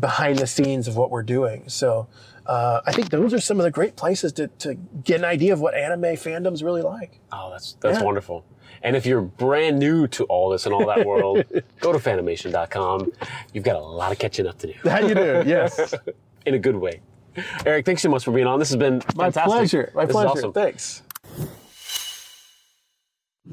[0.00, 1.68] behind the scenes of what we're doing.
[1.68, 2.06] So.
[2.46, 5.52] Uh, I think those are some of the great places to, to get an idea
[5.52, 7.18] of what anime fandom's really like.
[7.32, 8.04] Oh, that's that's Yeah.
[8.04, 8.44] wonderful.
[8.82, 11.44] And if you're brand new to all this and all that world,
[11.80, 13.10] go to funimation.com.
[13.52, 15.94] You've got a lot of catching up to do That you do, yes.
[16.46, 17.00] in a good way.
[17.64, 18.58] Eric, thanks so much for being on.
[18.58, 19.44] This has been My fantastic.
[19.44, 19.92] pleasure.
[19.94, 20.28] My This is pleasure.
[20.30, 20.52] awesome.
[20.52, 21.02] Thanks.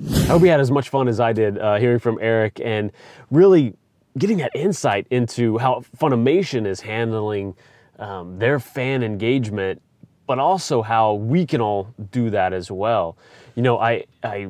[0.08, 2.92] I hope you had as much fun as I did uh, hearing from Eric and
[3.30, 3.76] really
[4.18, 7.56] getting that insight into how Funimation is handling
[8.00, 9.82] um, their fan engagement,
[10.28, 13.18] but also how we can all do that as well.
[13.56, 14.50] You know, I I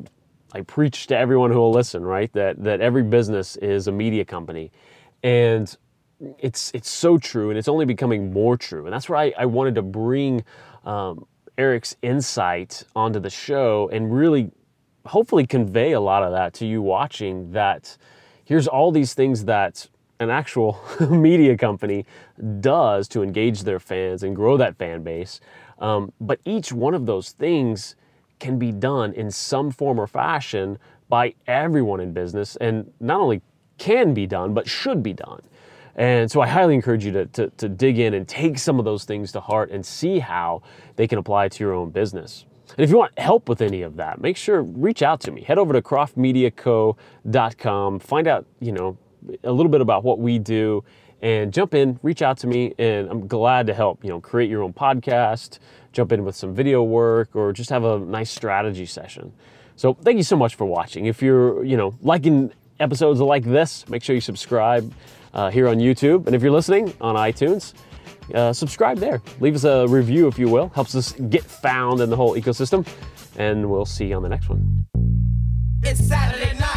[0.52, 2.32] I preach to everyone who will listen, right?
[2.32, 4.70] That that every business is a media company,
[5.22, 5.74] and
[6.38, 8.84] it's it's so true, and it's only becoming more true.
[8.86, 10.44] And that's where I, I wanted to bring
[10.84, 11.26] um,
[11.58, 14.50] Eric's insight onto the show and really
[15.06, 17.96] hopefully convey a lot of that to you watching that
[18.44, 19.88] here's all these things that
[20.24, 22.04] an actual media company
[22.60, 25.40] does to engage their fans and grow that fan base
[25.78, 27.96] um, but each one of those things
[28.40, 30.78] can be done in some form or fashion
[31.08, 33.40] by everyone in business and not only
[33.78, 35.40] can be done but should be done
[35.96, 38.84] and so I highly encourage you to, to, to dig in and take some of
[38.84, 40.62] those things to heart and see how
[40.96, 42.46] they can apply to your own business.
[42.70, 45.42] And if you want help with any of that, make sure reach out to me.
[45.42, 48.98] Head over to croftmediaco.com, find out, you know,
[49.42, 50.84] a little bit about what we do
[51.22, 54.50] and jump in, reach out to me and I'm glad to help, you know, create
[54.50, 55.58] your own podcast,
[55.92, 59.32] jump in with some video work or just have a nice strategy session.
[59.76, 61.06] So thank you so much for watching.
[61.06, 64.92] If you're, you know, liking episodes like this, make sure you subscribe
[65.32, 66.26] uh, here on YouTube.
[66.26, 67.72] And if you're listening on iTunes,
[68.34, 69.22] uh, subscribe there.
[69.40, 70.68] Leave us a review if you will.
[70.74, 72.86] Helps us get found in the whole ecosystem.
[73.36, 74.86] And we'll see you on the next one.
[75.82, 76.73] It's Saturday night.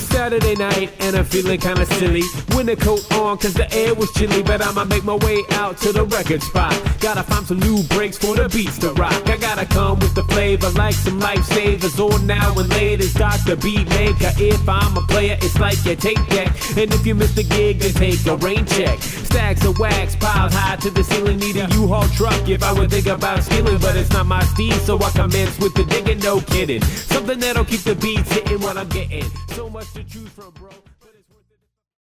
[0.00, 2.22] Saturday night and I'm feeling kinda silly.
[2.54, 5.92] Winter coat on cause the air was chilly, but I'ma make my way out to
[5.92, 6.74] the record spot.
[7.00, 9.28] Gotta find some new breaks for the beats to rock.
[9.28, 11.98] I gotta come with the flavor like some lifesavers.
[11.98, 13.56] On now and late is Dr.
[13.56, 14.32] Beat Maker.
[14.38, 16.48] If I'm a player, it's like your tape deck.
[16.76, 18.98] And if you miss the gig, then take a rain check.
[19.00, 22.90] Stacks of wax piled high to the ceiling, need a U-Haul truck if I would
[22.90, 23.78] think about stealing.
[23.78, 26.82] But it's not my steed, so I commence with the digging, no kidding.
[26.82, 29.24] Something that'll keep the beats hitting what I'm getting.
[29.54, 30.70] So much to choose from, bro.